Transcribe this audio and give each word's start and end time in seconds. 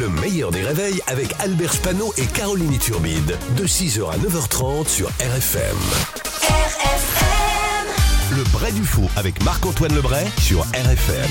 Le 0.00 0.08
meilleur 0.08 0.50
des 0.50 0.62
réveils 0.62 1.00
avec 1.06 1.32
Albert 1.38 1.72
Spano 1.72 2.12
et 2.16 2.26
Caroline 2.26 2.76
Turbide. 2.78 3.38
De 3.56 3.64
6h 3.64 4.10
à 4.10 4.18
9h30 4.18 4.88
sur 4.88 5.06
RFM. 5.20 5.76
RFM 6.42 8.36
Le 8.36 8.42
Bray 8.52 8.72
du 8.72 8.82
Faux 8.82 9.08
avec 9.14 9.42
Marc-Antoine 9.44 9.94
Lebray 9.94 10.26
sur 10.40 10.62
RFM. 10.62 11.30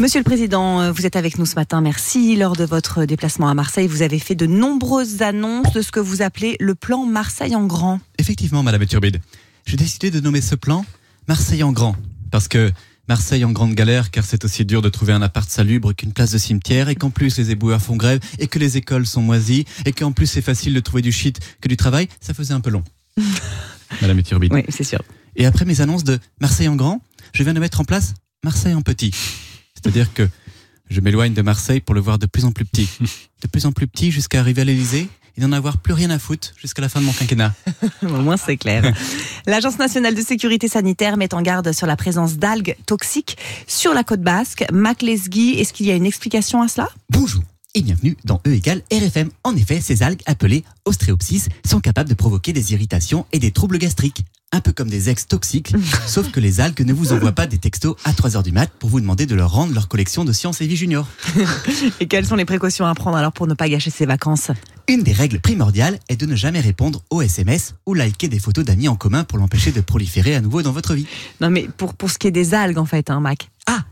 Monsieur 0.00 0.20
le 0.20 0.24
Président, 0.24 0.80
euh, 0.80 0.92
vous 0.92 1.04
êtes 1.04 1.16
avec 1.16 1.36
nous 1.36 1.44
ce 1.44 1.56
matin. 1.56 1.82
Merci. 1.82 2.36
Lors 2.36 2.56
de 2.56 2.64
votre 2.64 3.04
déplacement 3.04 3.50
à 3.50 3.54
Marseille, 3.54 3.86
vous 3.86 4.00
avez 4.00 4.18
fait 4.18 4.34
de 4.34 4.46
nombreuses 4.46 5.20
annonces 5.20 5.72
de 5.74 5.82
ce 5.82 5.92
que 5.92 6.00
vous 6.00 6.22
appelez 6.22 6.56
le 6.60 6.74
plan 6.74 7.04
Marseille 7.04 7.54
en 7.54 7.66
grand. 7.66 8.00
Effectivement, 8.16 8.62
Madame 8.62 8.86
Turbide. 8.86 9.20
J'ai 9.66 9.76
décidé 9.76 10.10
de 10.10 10.20
nommer 10.20 10.40
ce 10.40 10.54
plan 10.54 10.86
Marseille 11.28 11.62
en 11.62 11.72
grand. 11.72 11.96
Parce 12.30 12.48
que 12.48 12.72
Marseille 13.08 13.44
en 13.44 13.52
grande 13.52 13.74
galère, 13.74 14.10
car 14.10 14.24
c'est 14.24 14.44
aussi 14.44 14.64
dur 14.64 14.80
de 14.80 14.88
trouver 14.88 15.12
un 15.12 15.22
appart 15.22 15.48
salubre 15.48 15.92
qu'une 15.92 16.12
place 16.12 16.30
de 16.30 16.38
cimetière, 16.38 16.88
et 16.88 16.94
qu'en 16.94 17.10
plus 17.10 17.36
les 17.36 17.50
éboueurs 17.50 17.82
font 17.82 17.96
grève, 17.96 18.20
et 18.38 18.46
que 18.46 18.58
les 18.58 18.76
écoles 18.76 19.06
sont 19.06 19.20
moisies, 19.20 19.64
et 19.84 19.92
qu'en 19.92 20.12
plus 20.12 20.26
c'est 20.26 20.42
facile 20.42 20.74
de 20.74 20.80
trouver 20.80 21.02
du 21.02 21.12
shit 21.12 21.40
que 21.60 21.68
du 21.68 21.76
travail, 21.76 22.08
ça 22.20 22.32
faisait 22.34 22.54
un 22.54 22.60
peu 22.60 22.70
long. 22.70 22.84
Madame. 24.00 24.22
Oui, 24.50 24.64
c'est 24.70 24.84
sûr. 24.84 25.02
Et 25.36 25.46
après 25.46 25.64
mes 25.64 25.80
annonces 25.80 26.04
de 26.04 26.18
Marseille 26.40 26.68
en 26.68 26.76
grand, 26.76 27.02
je 27.32 27.42
viens 27.42 27.54
de 27.54 27.60
mettre 27.60 27.80
en 27.80 27.84
place 27.84 28.14
Marseille 28.42 28.74
en 28.74 28.82
petit. 28.82 29.12
C'est-à-dire 29.74 30.12
que 30.12 30.28
je 30.88 31.00
m'éloigne 31.00 31.34
de 31.34 31.42
Marseille 31.42 31.80
pour 31.80 31.94
le 31.94 32.00
voir 32.00 32.18
de 32.18 32.26
plus 32.26 32.44
en 32.44 32.52
plus 32.52 32.64
petit. 32.64 32.88
De 33.42 33.48
plus 33.48 33.66
en 33.66 33.72
plus 33.72 33.86
petit 33.86 34.10
jusqu'à 34.10 34.40
arriver 34.40 34.62
à 34.62 34.64
l'Elysée 34.64 35.06
et 35.36 35.40
n'en 35.40 35.52
avoir 35.52 35.78
plus 35.78 35.94
rien 35.94 36.10
à 36.10 36.18
foutre 36.18 36.52
jusqu'à 36.56 36.82
la 36.82 36.88
fin 36.88 37.00
de 37.00 37.06
mon 37.06 37.12
quinquennat. 37.12 37.52
Au 38.02 38.06
moins, 38.06 38.36
c'est 38.36 38.56
clair. 38.56 38.94
L'Agence 39.46 39.78
nationale 39.78 40.14
de 40.14 40.22
sécurité 40.22 40.68
sanitaire 40.68 41.16
met 41.16 41.34
en 41.34 41.42
garde 41.42 41.72
sur 41.72 41.86
la 41.86 41.96
présence 41.96 42.36
d'algues 42.36 42.76
toxiques 42.86 43.36
sur 43.66 43.94
la 43.94 44.04
côte 44.04 44.22
basque. 44.22 44.64
Mac 44.72 45.02
Lesgui, 45.02 45.58
est-ce 45.58 45.72
qu'il 45.72 45.86
y 45.86 45.90
a 45.90 45.94
une 45.94 46.06
explication 46.06 46.62
à 46.62 46.68
cela? 46.68 46.88
Bonjour 47.10 47.42
et 47.74 47.82
bienvenue 47.82 48.16
dans 48.24 48.40
E 48.46 48.52
égale 48.52 48.82
RFM. 48.92 49.30
En 49.42 49.56
effet, 49.56 49.80
ces 49.80 50.02
algues 50.02 50.22
appelées 50.26 50.64
Ostréopsis 50.84 51.48
sont 51.64 51.80
capables 51.80 52.08
de 52.08 52.14
provoquer 52.14 52.52
des 52.52 52.72
irritations 52.72 53.26
et 53.32 53.40
des 53.40 53.50
troubles 53.50 53.78
gastriques. 53.78 54.24
Un 54.54 54.60
peu 54.60 54.70
comme 54.70 54.88
des 54.88 55.10
ex 55.10 55.26
toxiques, 55.26 55.74
sauf 56.06 56.30
que 56.30 56.38
les 56.38 56.60
algues 56.60 56.86
ne 56.86 56.92
vous 56.92 57.12
envoient 57.12 57.32
pas 57.32 57.48
des 57.48 57.58
textos 57.58 57.96
à 58.04 58.12
3h 58.12 58.44
du 58.44 58.52
mat 58.52 58.70
pour 58.78 58.88
vous 58.88 59.00
demander 59.00 59.26
de 59.26 59.34
leur 59.34 59.50
rendre 59.50 59.74
leur 59.74 59.88
collection 59.88 60.24
de 60.24 60.32
sciences 60.32 60.60
et 60.60 60.68
vie 60.68 60.76
junior. 60.76 61.08
Et 62.00 62.06
quelles 62.06 62.24
sont 62.24 62.36
les 62.36 62.44
précautions 62.44 62.86
à 62.86 62.94
prendre 62.94 63.16
alors 63.16 63.32
pour 63.32 63.48
ne 63.48 63.54
pas 63.54 63.68
gâcher 63.68 63.90
ses 63.90 64.06
vacances? 64.06 64.52
Une 64.86 65.02
des 65.02 65.10
règles 65.12 65.40
primordiales 65.40 65.98
est 66.08 66.14
de 66.16 66.26
ne 66.26 66.36
jamais 66.36 66.60
répondre 66.60 67.02
aux 67.10 67.20
SMS 67.20 67.74
ou 67.84 67.94
liker 67.94 68.28
des 68.28 68.38
photos 68.38 68.64
d'amis 68.64 68.86
en 68.86 68.94
commun 68.94 69.24
pour 69.24 69.38
l'empêcher 69.38 69.72
de 69.72 69.80
proliférer 69.80 70.36
à 70.36 70.40
nouveau 70.40 70.62
dans 70.62 70.70
votre 70.70 70.94
vie. 70.94 71.08
Non, 71.40 71.50
mais 71.50 71.68
pour, 71.76 71.94
pour 71.94 72.08
ce 72.08 72.18
qui 72.18 72.28
est 72.28 72.30
des 72.30 72.54
algues, 72.54 72.78
en 72.78 72.86
fait, 72.86 73.10
hein, 73.10 73.18
Mac. 73.18 73.50
Ah 73.66 73.82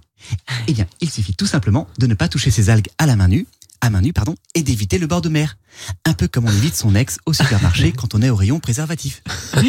Eh 0.69 0.75
bien, 0.75 0.87
il 1.01 1.11
suffit 1.11 1.35
tout 1.35 1.47
simplement 1.47 1.89
de 1.99 2.07
ne 2.07 2.15
pas 2.15 2.29
toucher 2.29 2.53
ces 2.53 2.71
algues 2.71 2.89
à 2.99 3.07
la 3.07 3.17
main 3.17 3.27
nue, 3.27 3.49
à 3.83 3.91
main 3.91 4.01
nue, 4.01 4.13
pardon, 4.13 4.37
et 4.55 4.63
d'éviter 4.63 4.99
le 4.99 5.09
bord 5.09 5.21
de 5.21 5.29
mer. 5.29 5.57
Un 6.05 6.15
peu 6.15 6.29
comme 6.29 6.47
on 6.47 6.53
évite 6.53 6.77
son 6.77 6.95
ex 6.95 7.19
au 7.27 7.33
supermarché 7.33 7.93
quand 7.97 8.15
on 8.15 8.23
est 8.23 8.31
au 8.31 8.37
rayon 8.37 8.61
préservatif. 8.61 9.23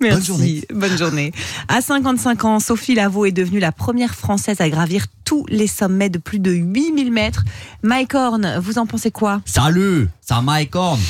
Merci. 0.00 0.16
Bonne 0.16 0.24
journée. 0.24 0.62
Bonne 0.72 0.98
journée. 0.98 1.32
À 1.68 1.80
55 1.80 2.44
ans, 2.44 2.60
Sophie 2.60 2.94
Lavaux 2.94 3.24
est 3.24 3.32
devenue 3.32 3.58
la 3.58 3.72
première 3.72 4.14
Française 4.14 4.60
à 4.60 4.68
gravir 4.68 5.06
tous 5.24 5.44
les 5.48 5.66
sommets 5.66 6.10
de 6.10 6.18
plus 6.18 6.38
de 6.38 6.52
8000 6.52 7.10
mètres. 7.10 7.44
Mike 7.82 8.14
Horn, 8.14 8.58
vous 8.60 8.78
en 8.78 8.86
pensez 8.86 9.10
quoi? 9.10 9.40
Salut, 9.44 10.08
c'est 10.20 10.40
Mike 10.42 10.76
Horn. 10.76 11.00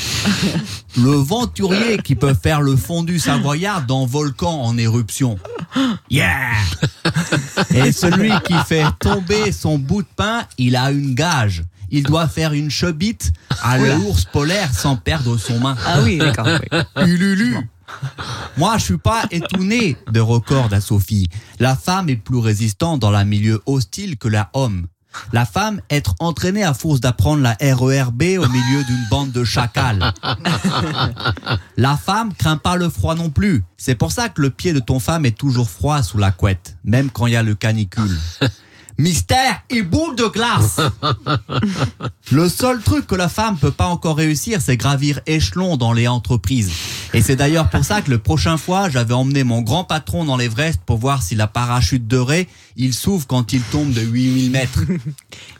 le 0.97 1.11
venturier 1.11 1.97
qui 1.97 2.15
peut 2.15 2.33
faire 2.33 2.61
le 2.61 2.75
fondu 2.75 3.19
savoyard 3.19 3.85
dans 3.85 4.05
volcan 4.05 4.61
en 4.61 4.77
éruption. 4.77 5.37
Yeah 6.09 6.53
Et 7.75 7.91
celui 7.91 8.31
qui 8.45 8.55
fait 8.67 8.85
tomber 8.99 9.51
son 9.51 9.77
bout 9.77 10.01
de 10.01 10.07
pain, 10.15 10.43
il 10.57 10.75
a 10.75 10.91
une 10.91 11.13
gage. 11.15 11.63
Il 11.91 12.03
doit 12.03 12.27
faire 12.27 12.53
une 12.53 12.69
chebite 12.69 13.31
à 13.63 13.77
l'ours 13.77 14.25
polaire 14.25 14.73
sans 14.73 14.95
perdre 14.95 15.37
son 15.37 15.59
main. 15.59 15.75
Ah 15.85 16.01
oui, 16.03 16.17
d'accord. 16.17 16.47
oui. 16.47 16.79
Ululu. 17.07 17.57
Moi, 18.57 18.77
je 18.77 18.83
suis 18.83 18.97
pas 18.97 19.23
étonné 19.31 19.97
de 20.11 20.19
record 20.19 20.69
à 20.71 20.81
Sophie. 20.81 21.27
La 21.59 21.75
femme 21.75 22.09
est 22.09 22.15
plus 22.15 22.37
résistante 22.37 22.99
dans 22.99 23.13
un 23.13 23.25
milieu 23.25 23.61
hostile 23.65 24.17
que 24.17 24.27
la 24.27 24.49
homme. 24.53 24.87
La 25.33 25.45
femme 25.45 25.81
être 25.89 26.15
entraînée 26.19 26.63
à 26.63 26.73
force 26.73 26.99
d'apprendre 26.99 27.41
la 27.41 27.57
RERB 27.61 28.21
au 28.39 28.47
milieu 28.47 28.83
d'une 28.83 29.07
bande 29.09 29.31
de 29.31 29.43
chacals. 29.43 30.13
La 31.77 31.97
femme 31.97 32.33
craint 32.33 32.57
pas 32.57 32.75
le 32.75 32.89
froid 32.89 33.15
non 33.15 33.29
plus. 33.29 33.63
C'est 33.77 33.95
pour 33.95 34.11
ça 34.11 34.29
que 34.29 34.41
le 34.41 34.49
pied 34.49 34.73
de 34.73 34.79
ton 34.79 34.99
femme 34.99 35.25
est 35.25 35.37
toujours 35.37 35.69
froid 35.69 36.03
sous 36.03 36.17
la 36.17 36.31
couette, 36.31 36.77
même 36.83 37.09
quand 37.09 37.27
il 37.27 37.33
y 37.33 37.35
a 37.35 37.43
le 37.43 37.55
canicule. 37.55 38.17
Mystère 38.99 39.61
et 39.69 39.81
boule 39.81 40.17
de 40.17 40.25
glace. 40.25 40.81
Le 42.31 42.49
seul 42.49 42.81
truc 42.81 43.07
que 43.07 43.15
la 43.15 43.29
femme 43.29 43.57
peut 43.57 43.71
pas 43.71 43.85
encore 43.85 44.17
réussir, 44.17 44.61
c'est 44.61 44.75
gravir 44.75 45.21
échelon 45.25 45.77
dans 45.77 45.93
les 45.93 46.09
entreprises. 46.09 46.73
Et 47.13 47.21
c'est 47.21 47.35
d'ailleurs 47.35 47.69
pour 47.69 47.83
ça 47.83 48.01
que 48.01 48.11
le 48.11 48.19
prochain 48.19 48.57
fois, 48.57 48.89
j'avais 48.89 49.13
emmené 49.13 49.43
mon 49.43 49.61
grand 49.61 49.83
patron 49.83 50.25
dans 50.25 50.37
l'Everest 50.37 50.79
pour 50.85 50.97
voir 50.97 51.23
si 51.23 51.35
la 51.35 51.47
parachute 51.47 52.07
de 52.07 52.17
Ray, 52.17 52.47
il 52.75 52.93
s'ouvre 52.93 53.25
quand 53.25 53.51
il 53.51 53.61
tombe 53.61 53.91
de 53.91 54.01
8000 54.01 54.51
mètres. 54.51 54.83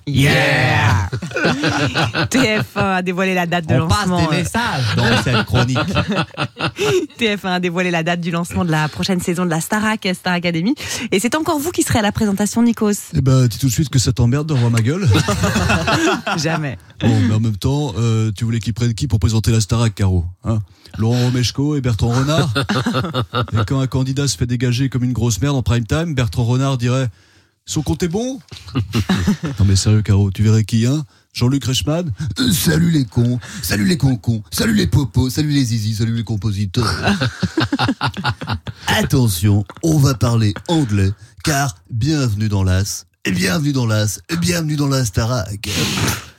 Yeah! 0.07 0.88
TF1 2.29 2.63
a 2.75 3.01
dévoilé 3.01 3.33
la 3.33 3.45
date 3.45 3.67
de 3.67 3.75
On 3.75 3.87
passe 3.87 4.07
des 4.07 4.13
euh, 4.13 4.37
messages 4.39 4.95
dans 4.95 5.23
cette 5.23 5.45
chronique. 5.45 5.77
TF1 7.19 7.47
a 7.47 7.59
dévoilé 7.59 7.91
la 7.91 8.03
date 8.03 8.21
du 8.21 8.31
lancement 8.31 8.65
de 8.65 8.71
la 8.71 8.87
prochaine 8.87 9.19
saison 9.19 9.45
de 9.45 9.49
la 9.49 9.61
Starac, 9.61 10.07
Star 10.13 10.33
Academy. 10.33 10.75
Et 11.11 11.19
c'est 11.19 11.35
encore 11.35 11.59
vous 11.59 11.71
qui 11.71 11.83
serez 11.83 11.99
à 11.99 12.01
la 12.01 12.11
présentation, 12.11 12.61
Nikos. 12.61 12.91
Eh 13.13 13.21
ben, 13.21 13.47
dis 13.47 13.57
tout 13.57 13.67
de 13.67 13.71
suite 13.71 13.89
que 13.89 13.99
ça 13.99 14.11
t'emmerde 14.11 14.47
de 14.47 14.53
revoir 14.53 14.71
ma 14.71 14.81
gueule. 14.81 15.07
Jamais. 16.37 16.77
Bon, 17.01 17.19
mais 17.27 17.35
en 17.35 17.39
même 17.39 17.57
temps, 17.57 17.93
euh, 17.97 18.31
tu 18.35 18.43
voulais 18.45 18.59
qu'ils 18.59 18.73
prennent 18.73 18.93
qui 18.93 19.07
pour 19.07 19.19
présenter 19.19 19.51
la 19.51 19.61
Starac, 19.61 19.95
Caro 19.95 20.25
hein? 20.43 20.59
Laurent 20.97 21.25
Romeshko 21.25 21.75
et 21.75 21.81
Bertrand 21.81 22.09
Renard 22.09 22.53
Et 23.53 23.65
quand 23.67 23.79
un 23.79 23.87
candidat 23.87 24.27
se 24.27 24.37
fait 24.37 24.47
dégager 24.47 24.89
comme 24.89 25.03
une 25.03 25.13
grosse 25.13 25.41
merde 25.41 25.55
en 25.55 25.63
prime 25.63 25.85
time, 25.85 26.15
Bertrand 26.15 26.45
Renard 26.45 26.77
dirait 26.77 27.09
Son 27.69 27.83
compte 27.83 28.01
est 28.01 28.07
bon? 28.07 28.39
Non 29.59 29.65
mais 29.65 29.75
sérieux, 29.75 30.01
Caro, 30.01 30.31
tu 30.31 30.41
verrais 30.41 30.63
qui, 30.63 30.87
hein? 30.87 31.05
Jean-Luc 31.33 31.63
Reichmann? 31.65 32.11
Euh, 32.39 32.51
salut 32.51 32.89
les 32.89 33.05
cons, 33.05 33.39
salut 33.61 33.85
les 33.85 33.95
concons, 33.95 34.41
salut 34.51 34.73
les 34.73 34.87
popos, 34.87 35.29
salut 35.29 35.51
les 35.51 35.65
zizi, 35.65 35.93
salut 35.93 36.15
les 36.15 36.23
compositeurs. 36.23 36.91
Attention, 38.87 39.65
on 39.83 39.99
va 39.99 40.15
parler 40.15 40.55
anglais, 40.67 41.11
car 41.43 41.75
bienvenue 41.91 42.49
dans 42.49 42.63
l'As, 42.63 43.05
et 43.23 43.31
bienvenue 43.31 43.71
dans 43.71 43.85
l'As, 43.85 44.19
et 44.29 44.37
bienvenue 44.37 44.75
dans 44.75 44.87
la 44.87 45.05
Starac. 45.05 45.69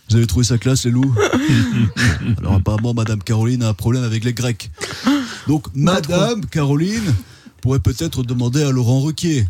Vous 0.09 0.17
avez 0.17 0.27
trouvé 0.27 0.45
sa 0.45 0.59
classe, 0.59 0.85
les 0.85 0.91
loups? 0.91 1.15
Alors 2.39 2.55
apparemment, 2.55 2.93
Madame 2.93 3.23
Caroline 3.23 3.63
a 3.63 3.69
un 3.69 3.75
problème 3.75 4.03
avec 4.03 4.25
les 4.25 4.33
Grecs. 4.33 4.69
Donc, 5.47 5.67
Madame 5.75 6.45
Caroline 6.47 7.15
pourrait 7.61 7.81
peut-être 7.81 8.23
demander 8.23 8.63
à 8.63 8.71
Laurent 8.71 9.01
Ruquier. 9.01 9.47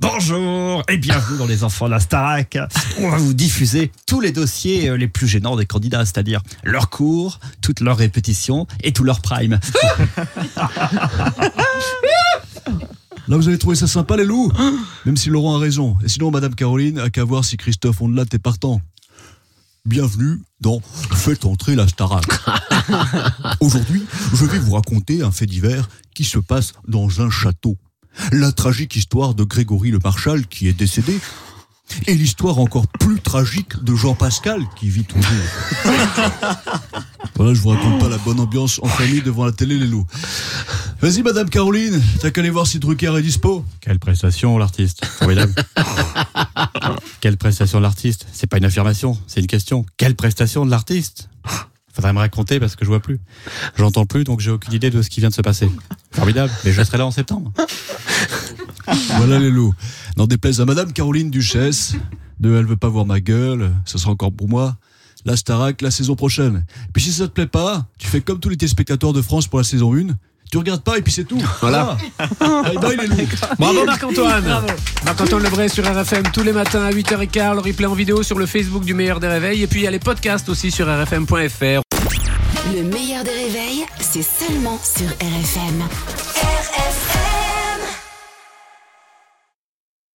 Bonjour 0.00 0.82
et 0.88 0.96
bienvenue 0.96 1.38
dans 1.38 1.46
les 1.46 1.62
enfants 1.64 1.86
de 1.86 1.92
la 1.92 2.00
Starac. 2.00 2.58
On 2.98 3.08
va 3.08 3.16
vous 3.16 3.34
diffuser 3.34 3.92
tous 4.06 4.20
les 4.20 4.32
dossiers 4.32 4.88
euh, 4.88 4.96
les 4.96 5.08
plus 5.08 5.28
gênants 5.28 5.56
des 5.56 5.66
candidats, 5.66 6.04
c'est-à-dire 6.04 6.42
leurs 6.64 6.90
cours, 6.90 7.38
toutes 7.60 7.80
leurs 7.80 7.96
répétitions 7.96 8.66
et 8.82 8.92
tout 8.92 9.04
leur 9.04 9.20
prime. 9.20 9.60
Là, 13.28 13.36
vous 13.36 13.46
avez 13.46 13.58
trouvé 13.58 13.76
ça 13.76 13.86
sympa, 13.86 14.16
les 14.16 14.24
loups 14.24 14.50
Même 15.06 15.16
si 15.16 15.30
Laurent 15.30 15.56
a 15.56 15.58
raison. 15.58 15.96
Et 16.04 16.08
sinon, 16.08 16.32
Madame 16.32 16.56
Caroline 16.56 16.98
a 16.98 17.08
qu'à 17.08 17.22
voir 17.22 17.44
si 17.44 17.56
Christophe 17.56 18.02
Ondelat 18.02 18.24
est 18.32 18.38
partant. 18.38 18.80
Bienvenue 19.84 20.40
dans 20.60 20.80
Faites 21.12 21.44
entrer 21.44 21.74
la 21.74 21.88
Starac. 21.88 22.24
Aujourd'hui, 23.60 24.04
je 24.32 24.44
vais 24.44 24.60
vous 24.60 24.74
raconter 24.74 25.22
un 25.22 25.32
fait 25.32 25.46
divers 25.46 25.88
qui 26.14 26.22
se 26.22 26.38
passe 26.38 26.74
dans 26.86 27.20
un 27.20 27.30
château. 27.30 27.76
La 28.30 28.52
tragique 28.52 28.94
histoire 28.94 29.34
de 29.34 29.42
Grégory 29.42 29.90
le 29.90 29.98
Marchal 29.98 30.46
qui 30.46 30.68
est 30.68 30.72
décédé. 30.72 31.18
Et 32.06 32.14
l'histoire 32.14 32.60
encore 32.60 32.86
plus 32.86 33.20
tragique 33.20 33.82
de 33.82 33.96
Jean 33.96 34.14
Pascal 34.14 34.62
qui 34.76 34.88
vit 34.88 35.04
toujours. 35.04 35.24
Voilà, 37.34 37.54
je 37.54 37.60
vous 37.60 37.70
raconte 37.70 37.98
pas 37.98 38.10
la 38.10 38.18
bonne 38.18 38.38
ambiance 38.40 38.78
en 38.82 38.86
famille 38.86 39.22
devant 39.22 39.46
la 39.46 39.52
télé, 39.52 39.76
les 39.76 39.86
loups. 39.86 40.06
Vas-y, 41.02 41.24
Madame 41.24 41.50
Caroline, 41.50 42.00
t'as 42.20 42.30
qu'à 42.30 42.42
aller 42.42 42.50
voir 42.50 42.64
si 42.64 42.78
Drucker 42.78 43.12
est 43.18 43.22
dispo. 43.22 43.64
Quelle 43.80 43.98
prestation, 43.98 44.56
l'artiste. 44.56 45.04
Formidable. 45.04 45.52
Quelle 47.20 47.36
prestation 47.36 47.78
de 47.78 47.82
l'artiste. 47.82 48.24
C'est 48.32 48.46
pas 48.46 48.58
une 48.58 48.64
affirmation, 48.64 49.18
c'est 49.26 49.40
une 49.40 49.48
question. 49.48 49.84
Quelle 49.96 50.14
prestation 50.14 50.64
de 50.64 50.70
l'artiste 50.70 51.28
Faudrait 51.92 52.12
me 52.12 52.20
raconter 52.20 52.60
parce 52.60 52.76
que 52.76 52.84
je 52.84 52.88
vois 52.88 53.00
plus. 53.00 53.18
J'entends 53.76 54.06
plus, 54.06 54.22
donc 54.22 54.38
j'ai 54.38 54.52
aucune 54.52 54.74
idée 54.74 54.90
de 54.90 55.02
ce 55.02 55.10
qui 55.10 55.18
vient 55.18 55.30
de 55.30 55.34
se 55.34 55.42
passer. 55.42 55.68
Formidable. 56.12 56.52
Mais 56.64 56.70
je 56.70 56.80
serai 56.84 56.98
là 56.98 57.06
en 57.06 57.10
septembre. 57.10 57.52
Voilà 59.16 59.40
les 59.40 59.50
loups. 59.50 59.74
N'en 60.16 60.28
déplaise 60.28 60.60
à 60.60 60.66
Madame 60.66 60.92
Caroline 60.92 61.32
Duchesse, 61.32 61.96
de 62.38 62.56
Elle 62.56 62.66
veut 62.66 62.76
pas 62.76 62.88
voir 62.88 63.06
ma 63.06 63.18
gueule, 63.18 63.72
ça 63.86 63.98
sera 63.98 64.12
encore 64.12 64.32
pour 64.32 64.48
moi. 64.48 64.76
La 65.24 65.36
Starac 65.36 65.82
la 65.82 65.90
saison 65.90 66.14
prochaine. 66.14 66.64
Puis 66.92 67.02
si 67.02 67.12
ça 67.12 67.26
te 67.26 67.32
plaît 67.32 67.46
pas, 67.48 67.88
tu 67.98 68.06
fais 68.06 68.20
comme 68.20 68.38
tous 68.38 68.50
les 68.50 68.56
téléspectateurs 68.56 69.12
de 69.12 69.22
France 69.22 69.48
pour 69.48 69.58
la 69.58 69.64
saison 69.64 69.96
1, 69.96 70.16
Tu 70.52 70.58
regardes 70.58 70.82
pas 70.82 70.98
et 70.98 71.00
puis 71.00 71.10
c'est 71.10 71.24
tout. 71.24 71.42
Voilà. 71.62 71.96
Ah. 72.18 72.62
Bye 72.62 72.76
bye 72.76 72.96
les 72.98 73.06
loups. 73.06 73.28
Bravo 73.58 73.86
Marc-Antoine. 73.86 74.44
Marc-Antoine 75.02 75.42
Lebray 75.44 75.70
sur 75.70 75.82
RFM 75.82 76.24
tous 76.30 76.42
les 76.42 76.52
matins 76.52 76.84
à 76.84 76.90
8h15. 76.90 77.54
Le 77.54 77.60
replay 77.60 77.86
en 77.86 77.94
vidéo 77.94 78.22
sur 78.22 78.38
le 78.38 78.44
Facebook 78.44 78.84
du 78.84 78.92
meilleur 78.92 79.18
des 79.18 79.28
réveils. 79.28 79.62
Et 79.62 79.66
puis 79.66 79.80
il 79.80 79.84
y 79.84 79.86
a 79.86 79.90
les 79.90 79.98
podcasts 79.98 80.50
aussi 80.50 80.70
sur 80.70 80.86
rfm.fr. 80.86 81.80
Le 82.74 82.82
meilleur 82.82 83.24
des 83.24 83.30
réveils, 83.30 83.86
c'est 83.98 84.20
seulement 84.20 84.78
sur 84.84 85.06
RFM. 85.06 85.84
RFM. 86.36 87.21